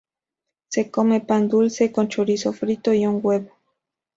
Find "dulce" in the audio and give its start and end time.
1.47-1.91